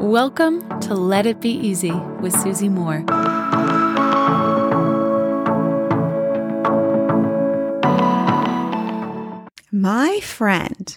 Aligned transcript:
Welcome 0.00 0.80
to 0.80 0.94
Let 0.94 1.26
It 1.26 1.42
Be 1.42 1.50
Easy 1.50 1.92
with 1.92 2.32
Susie 2.32 2.70
Moore. 2.70 3.04
My 9.70 10.20
friend, 10.22 10.96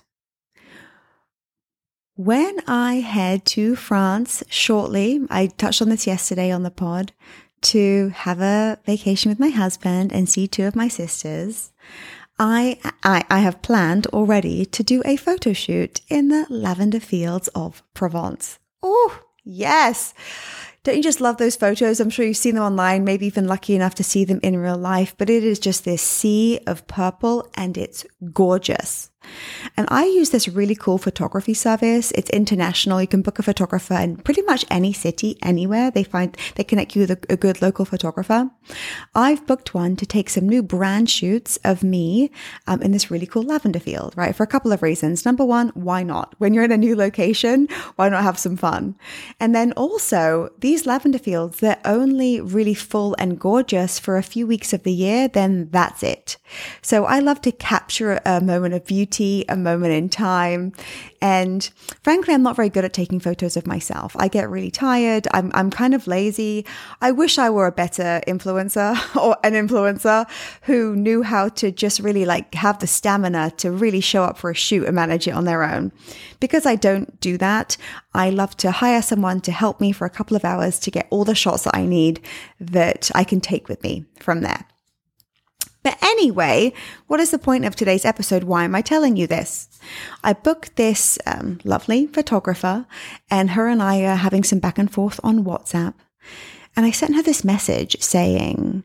when 2.16 2.60
I 2.66 3.02
head 3.06 3.44
to 3.48 3.76
France 3.76 4.42
shortly, 4.48 5.20
I 5.30 5.48
touched 5.48 5.82
on 5.82 5.90
this 5.90 6.08
yesterday 6.08 6.50
on 6.50 6.64
the 6.64 6.72
pod, 6.72 7.12
to 7.64 8.08
have 8.16 8.40
a 8.40 8.80
vacation 8.86 9.28
with 9.28 9.38
my 9.38 9.50
husband 9.50 10.14
and 10.14 10.30
see 10.30 10.48
two 10.48 10.64
of 10.64 10.78
my 10.78 10.88
sisters. 10.88 11.74
I, 12.40 12.80
I, 13.04 13.26
I 13.30 13.40
have 13.40 13.62
planned 13.62 14.08
already 14.08 14.66
to 14.68 14.82
do 14.82 15.04
a 15.04 15.18
photo 15.18 15.52
shoot 15.52 16.00
in 16.08 16.30
the 16.30 16.46
lavender 16.50 17.02
fields 17.02 17.50
of 17.50 17.84
Provence. 17.94 18.60
Oh, 18.84 19.20
yes. 19.44 20.14
Don't 20.84 20.98
you 20.98 21.04
just 21.04 21.22
love 21.22 21.38
those 21.38 21.56
photos? 21.56 22.02
I'm 22.02 22.10
sure 22.10 22.26
you've 22.26 22.36
seen 22.36 22.56
them 22.56 22.64
online, 22.64 23.06
maybe 23.06 23.26
even 23.26 23.48
lucky 23.48 23.74
enough 23.74 23.96
to 23.96 24.04
see 24.04 24.26
them 24.26 24.42
in 24.44 24.58
real 24.58 24.78
life, 24.78 25.16
but 25.18 25.30
it 25.30 25.44
is 25.44 25.58
just 25.58 25.86
this 25.86 26.02
sea 26.02 26.60
of 26.68 26.86
purple 26.88 27.50
and 27.56 27.78
it's 27.78 28.06
gorgeous. 28.34 29.10
And 29.78 29.88
I 29.90 30.06
use 30.06 30.30
this 30.30 30.48
really 30.48 30.76
cool 30.76 30.98
photography 30.98 31.54
service. 31.54 32.12
It's 32.12 32.30
international. 32.30 33.02
You 33.02 33.08
can 33.08 33.22
book 33.22 33.40
a 33.40 33.44
photographer 33.44 33.96
in 33.96 34.18
pretty 34.18 34.42
much 34.44 34.66
any 34.70 34.94
city, 34.94 35.38
anywhere. 35.42 35.92
They 35.92 36.04
find, 36.04 36.38
they 36.56 36.64
connect 36.64 36.96
you 36.96 37.02
with 37.02 37.12
a, 37.12 37.34
a 37.34 37.38
good 37.38 37.62
local 37.62 37.86
photographer. 37.86 38.50
I've 39.16 39.46
booked 39.46 39.74
one 39.74 39.96
to 39.98 40.06
take 40.06 40.30
some 40.30 40.48
new 40.48 40.64
brand 40.64 41.10
shoots 41.10 41.58
of 41.64 41.84
me 41.84 42.32
um, 42.68 42.82
in 42.82 42.92
this 42.92 43.10
really 43.12 43.28
cool 43.28 43.44
lavender 43.44 43.80
field, 43.80 44.14
right? 44.16 44.36
For 44.36 44.44
a 44.44 44.48
couple 44.48 44.72
of 44.72 44.82
reasons. 44.82 45.26
Number 45.26 45.46
one, 45.46 45.70
why 45.70 46.04
not? 46.04 46.36
When 46.38 46.54
you're 46.54 46.64
in 46.64 46.72
a 46.72 46.78
new 46.78 46.96
location, 46.96 47.68
why 47.96 48.10
not 48.10 48.24
have 48.24 48.40
some 48.40 48.58
fun? 48.58 48.96
And 49.40 49.54
then 49.54 49.72
also, 49.74 50.52
these 50.60 50.86
lavender 50.86 51.20
fields, 51.20 51.60
they're 51.60 51.82
only 51.86 52.42
really 52.42 52.74
full 52.74 53.16
and 53.20 53.40
gorgeous 53.40 54.00
for 54.00 54.18
a 54.18 54.24
few 54.24 54.48
weeks 54.48 54.74
of 54.74 54.84
the 54.84 54.92
year, 54.92 55.28
then 55.28 55.70
that's 55.72 56.04
it. 56.04 56.38
So 56.82 57.06
I 57.06 57.20
love 57.20 57.42
to 57.42 57.52
capture 57.52 58.20
a 58.26 58.42
moment 58.42 58.74
of 58.74 58.86
beauty 58.86 59.13
a 59.22 59.56
moment 59.56 59.94
in 59.94 60.10
time. 60.10 60.72
And 61.22 61.64
frankly, 62.04 62.34
I'm 62.34 62.44
not 62.44 62.56
very 62.56 62.70
good 62.70 62.84
at 62.84 62.94
taking 62.94 63.20
photos 63.20 63.56
of 63.56 63.66
myself. 63.66 64.16
I 64.18 64.28
get 64.28 64.50
really 64.50 64.72
tired. 64.72 65.28
I'm, 65.34 65.52
I'm 65.54 65.70
kind 65.70 65.94
of 65.94 66.08
lazy. 66.08 66.66
I 67.02 67.12
wish 67.12 67.38
I 67.38 67.50
were 67.50 67.68
a 67.68 67.72
better 67.72 68.22
influencer 68.28 68.94
or 69.22 69.38
an 69.44 69.54
influencer 69.54 70.30
who 70.64 70.96
knew 70.96 71.24
how 71.24 71.50
to 71.50 71.72
just 71.72 72.00
really 72.00 72.26
like 72.26 72.54
have 72.56 72.80
the 72.80 72.88
stamina 72.88 73.52
to 73.58 73.72
really 73.72 74.02
show 74.02 74.24
up 74.24 74.38
for 74.38 74.50
a 74.50 74.56
shoot 74.56 74.86
and 74.86 74.96
manage 74.96 75.28
it 75.28 75.32
on 75.32 75.46
their 75.46 75.64
own. 75.64 75.92
Because 76.40 76.66
I 76.66 76.76
don't 76.76 77.20
do 77.22 77.38
that, 77.38 77.78
I 78.14 78.30
love 78.30 78.58
to 78.58 78.72
hire 78.72 79.02
someone 79.02 79.42
to 79.42 79.52
help 79.52 79.80
me 79.80 79.92
for 79.92 80.06
a 80.06 80.10
couple 80.10 80.36
of 80.36 80.44
hours 80.44 80.80
to 80.80 80.92
get 80.92 81.08
all 81.10 81.24
the 81.24 81.36
shots 81.36 81.64
that 81.64 81.76
I 81.76 81.86
need 81.86 82.20
that 82.60 83.12
I 83.16 83.24
can 83.24 83.40
take 83.40 83.70
with 83.70 83.82
me 83.84 84.06
from 84.20 84.42
there. 84.42 84.66
But 85.84 86.02
anyway, 86.02 86.74
what 87.08 87.20
is 87.20 87.32
the 87.32 87.38
point 87.38 87.66
of 87.66 87.76
today's 87.76 88.06
episode? 88.06 88.46
Why 88.46 88.64
am 88.64 88.74
I 88.74 88.82
telling 88.82 89.18
you 89.18 89.28
this? 89.28 89.68
I 90.24 90.32
booked 90.34 90.78
this 90.78 91.20
um, 91.26 91.60
lovely 91.66 92.08
photographer, 92.08 92.86
and 93.30 93.52
her 93.52 93.68
and 93.68 93.84
I 93.84 94.02
are 94.04 94.16
having 94.16 94.44
some 94.44 94.60
back 94.60 94.78
and 94.78 94.92
forth 94.92 95.20
on 95.24 95.44
WhatsApp. 95.44 95.94
And 96.76 96.86
I 96.86 96.92
sent 96.92 97.16
her 97.16 97.22
this 97.22 97.44
message 97.44 98.02
saying, 98.02 98.84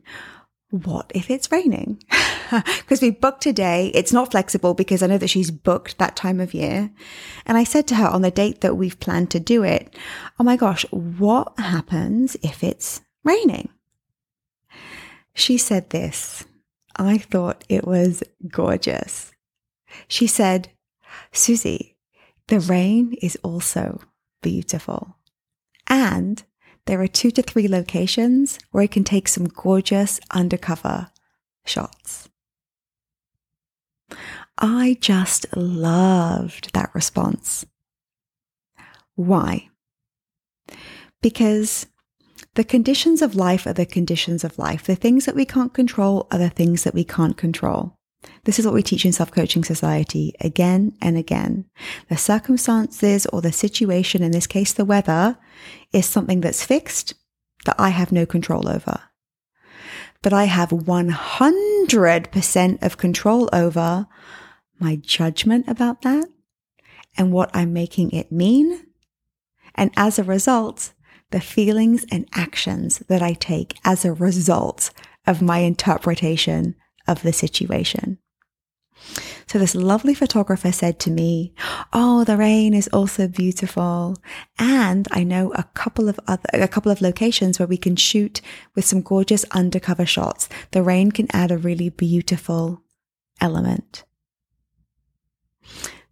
What 0.70 1.10
if 1.14 1.30
it's 1.30 1.50
raining? 1.50 2.02
Because 2.50 3.02
we 3.02 3.10
booked 3.10 3.42
today. 3.42 3.90
It's 3.94 4.12
not 4.12 4.30
flexible 4.30 4.72
because 4.72 5.02
I 5.02 5.06
know 5.06 5.18
that 5.18 5.28
she's 5.28 5.50
booked 5.50 5.98
that 5.98 6.16
time 6.16 6.40
of 6.40 6.54
year. 6.54 6.90
And 7.44 7.58
I 7.58 7.64
said 7.64 7.86
to 7.88 7.96
her 7.96 8.06
on 8.06 8.22
the 8.22 8.30
date 8.30 8.62
that 8.62 8.74
we've 8.74 8.98
planned 8.98 9.30
to 9.32 9.40
do 9.40 9.62
it, 9.64 9.94
Oh 10.40 10.44
my 10.44 10.56
gosh, 10.56 10.86
what 10.90 11.52
happens 11.58 12.38
if 12.42 12.64
it's 12.64 13.02
raining? 13.22 13.68
She 15.34 15.58
said 15.58 15.90
this. 15.90 16.46
I 16.98 17.18
thought 17.18 17.64
it 17.68 17.86
was 17.86 18.22
gorgeous. 18.50 19.32
She 20.08 20.26
said, 20.26 20.70
Susie, 21.32 21.96
the 22.48 22.60
rain 22.60 23.14
is 23.22 23.38
also 23.42 24.00
beautiful. 24.42 25.16
And 25.86 26.42
there 26.86 27.00
are 27.00 27.08
two 27.08 27.30
to 27.32 27.42
three 27.42 27.68
locations 27.68 28.58
where 28.70 28.82
you 28.82 28.88
can 28.88 29.04
take 29.04 29.28
some 29.28 29.46
gorgeous 29.46 30.20
undercover 30.30 31.10
shots. 31.64 32.28
I 34.58 34.96
just 35.00 35.46
loved 35.56 36.72
that 36.74 36.90
response. 36.94 37.64
Why? 39.14 39.68
Because 41.22 41.86
the 42.54 42.64
conditions 42.64 43.22
of 43.22 43.34
life 43.34 43.66
are 43.66 43.72
the 43.72 43.86
conditions 43.86 44.44
of 44.44 44.58
life. 44.58 44.84
The 44.84 44.96
things 44.96 45.26
that 45.26 45.34
we 45.34 45.44
can't 45.44 45.74
control 45.74 46.26
are 46.30 46.38
the 46.38 46.50
things 46.50 46.84
that 46.84 46.94
we 46.94 47.04
can't 47.04 47.36
control. 47.36 47.98
This 48.44 48.58
is 48.58 48.64
what 48.64 48.74
we 48.74 48.82
teach 48.82 49.04
in 49.04 49.12
Self 49.12 49.30
Coaching 49.30 49.64
Society 49.64 50.34
again 50.40 50.94
and 51.00 51.16
again. 51.16 51.66
The 52.08 52.16
circumstances 52.16 53.26
or 53.26 53.40
the 53.40 53.52
situation, 53.52 54.22
in 54.22 54.32
this 54.32 54.46
case, 54.46 54.72
the 54.72 54.84
weather, 54.84 55.38
is 55.92 56.06
something 56.06 56.40
that's 56.40 56.64
fixed 56.64 57.14
that 57.64 57.76
I 57.78 57.90
have 57.90 58.12
no 58.12 58.26
control 58.26 58.68
over. 58.68 59.00
But 60.22 60.32
I 60.32 60.44
have 60.44 60.70
100% 60.70 62.82
of 62.82 62.96
control 62.96 63.48
over 63.52 64.06
my 64.80 64.96
judgment 64.96 65.68
about 65.68 66.02
that 66.02 66.28
and 67.16 67.32
what 67.32 67.50
I'm 67.54 67.72
making 67.72 68.10
it 68.10 68.32
mean. 68.32 68.86
And 69.74 69.92
as 69.96 70.18
a 70.18 70.24
result, 70.24 70.92
the 71.30 71.40
feelings 71.40 72.06
and 72.10 72.28
actions 72.34 72.98
that 73.08 73.22
I 73.22 73.34
take 73.34 73.78
as 73.84 74.04
a 74.04 74.12
result 74.12 74.90
of 75.26 75.42
my 75.42 75.58
interpretation 75.58 76.74
of 77.06 77.22
the 77.22 77.32
situation. 77.32 78.18
So 79.46 79.58
this 79.58 79.74
lovely 79.74 80.14
photographer 80.14 80.72
said 80.72 80.98
to 81.00 81.10
me, 81.10 81.54
"Oh, 81.92 82.24
the 82.24 82.36
rain 82.36 82.74
is 82.74 82.88
also 82.88 83.28
beautiful, 83.28 84.16
and 84.58 85.06
I 85.10 85.22
know 85.22 85.52
a 85.52 85.62
couple 85.74 86.08
of 86.08 86.18
other 86.26 86.48
a 86.52 86.68
couple 86.68 86.90
of 86.90 87.00
locations 87.00 87.58
where 87.58 87.68
we 87.68 87.76
can 87.76 87.96
shoot 87.96 88.40
with 88.74 88.84
some 88.84 89.00
gorgeous 89.00 89.44
undercover 89.52 90.04
shots. 90.04 90.48
The 90.72 90.82
rain 90.82 91.12
can 91.12 91.28
add 91.30 91.50
a 91.50 91.58
really 91.58 91.88
beautiful 91.88 92.82
element." 93.40 94.04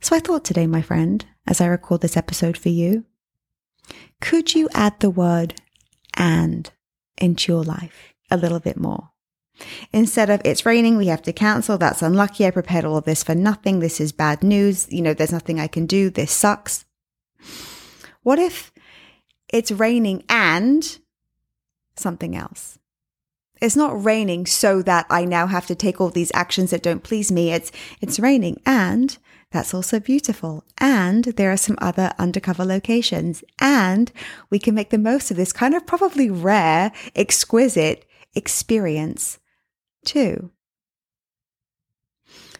So 0.00 0.15
I 0.15 0.21
thought 0.21 0.44
today, 0.44 0.66
my 0.66 0.82
friend, 0.82 1.25
as 1.47 1.60
I 1.60 1.66
record 1.66 2.00
this 2.03 2.16
episode 2.16 2.56
for 2.56 2.69
you, 2.69 3.05
could 4.21 4.55
you 4.55 4.69
add 4.75 5.01
the 5.01 5.11
word 5.11 5.61
and 6.15 6.71
into 7.19 7.53
your 7.53 7.65
life 7.65 8.15
a 8.31 8.37
little 8.37 8.61
bit 8.61 8.77
more? 8.77 9.11
Instead 9.93 10.29
of 10.29 10.43
it's 10.45 10.67
raining, 10.67 10.97
we 10.97 11.07
have 11.07 11.23
to 11.23 11.33
cancel. 11.33 11.79
That's 11.79 12.03
unlucky. 12.03 12.47
I 12.47 12.51
prepared 12.51 12.85
all 12.85 12.97
of 12.97 13.05
this 13.05 13.23
for 13.23 13.35
nothing. 13.35 13.81
This 13.81 14.01
is 14.01 14.13
bad 14.13 14.43
news. 14.43 14.87
You 14.91 15.03
know, 15.03 15.15
there's 15.15 15.33
nothing 15.33 15.59
I 15.59 15.67
can 15.67 15.87
do. 15.87 16.11
This 16.11 16.33
sucks. 16.33 16.85
What 18.23 18.39
if 18.39 18.73
it's 19.49 19.71
raining 19.71 20.25
and 20.29 20.99
something 21.97 22.37
else? 22.37 22.79
It's 23.63 23.77
not 23.77 24.05
raining 24.05 24.45
so 24.45 24.83
that 24.83 25.07
I 25.09 25.25
now 25.25 25.47
have 25.47 25.67
to 25.69 25.75
take 25.75 26.01
all 26.01 26.11
these 26.11 26.33
actions 26.35 26.71
that 26.71 26.83
don't 26.83 27.03
please 27.03 27.33
me. 27.33 27.53
It's, 27.53 27.73
it's 28.03 28.21
raining 28.21 28.61
and 28.67 29.17
that's 29.53 29.73
also 29.73 30.01
beautiful. 30.01 30.65
And 30.79 31.25
there 31.25 31.53
are 31.53 31.57
some 31.57 31.79
other 31.81 32.12
undercover 32.19 32.65
locations. 32.65 33.45
And 33.61 34.11
we 34.51 34.59
can 34.59 34.75
make 34.75 34.91
the 34.91 34.99
most 34.99 35.31
of 35.31 35.37
this 35.37 35.53
kind 35.53 35.75
of 35.75 35.87
probably 35.87 36.31
rare, 36.31 36.93
exquisite 37.15 38.05
experience 38.35 39.39
too. 40.05 40.51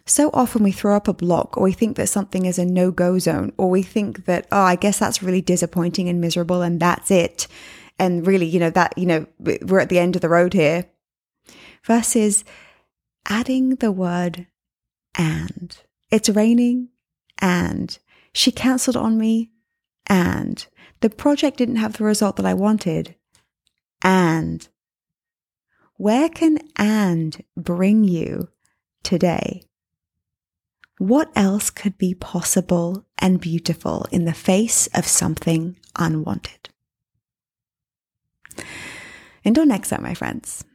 So 0.05 0.29
often 0.33 0.63
we 0.63 0.71
throw 0.71 0.95
up 0.95 1.09
a 1.09 1.13
block 1.13 1.57
or 1.57 1.63
we 1.63 1.73
think 1.73 1.97
that 1.97 2.07
something 2.07 2.45
is 2.45 2.57
a 2.57 2.65
no 2.65 2.91
go 2.91 3.19
zone 3.19 3.51
or 3.57 3.69
we 3.69 3.83
think 3.83 4.25
that, 4.25 4.47
oh, 4.53 4.61
I 4.61 4.77
guess 4.77 4.97
that's 4.97 5.21
really 5.21 5.41
disappointing 5.41 6.07
and 6.07 6.21
miserable 6.21 6.61
and 6.61 6.79
that's 6.79 7.11
it. 7.11 7.47
And 7.99 8.25
really, 8.25 8.45
you 8.45 8.59
know, 8.59 8.69
that, 8.69 8.97
you 8.97 9.05
know, 9.05 9.25
we're 9.39 9.79
at 9.79 9.89
the 9.89 9.99
end 9.99 10.15
of 10.15 10.21
the 10.21 10.29
road 10.29 10.53
here. 10.53 10.85
Versus 11.83 12.45
adding 13.27 13.75
the 13.75 13.91
word 13.91 14.47
and. 15.15 15.77
It's 16.09 16.29
raining 16.29 16.89
and 17.39 17.97
she 18.33 18.51
cancelled 18.51 18.97
on 18.97 19.17
me 19.17 19.51
and 20.07 20.65
the 21.01 21.09
project 21.09 21.57
didn't 21.57 21.75
have 21.77 21.97
the 21.97 22.03
result 22.03 22.37
that 22.37 22.45
I 22.45 22.53
wanted 22.53 23.15
and 24.01 24.67
where 25.97 26.29
can 26.29 26.59
and 26.75 27.43
bring 27.55 28.03
you 28.03 28.49
today? 29.03 29.63
What 30.99 31.31
else 31.35 31.69
could 31.69 31.97
be 31.97 32.13
possible 32.13 33.05
and 33.17 33.41
beautiful 33.41 34.05
in 34.11 34.25
the 34.25 34.33
face 34.33 34.87
of 34.93 35.07
something 35.07 35.77
unwanted? 35.97 36.69
Until 39.43 39.65
next 39.65 39.89
time, 39.89 40.03
my 40.03 40.13
friends, 40.13 40.65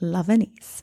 love 0.00 0.28
and 0.28 0.48
ease. 0.48 0.82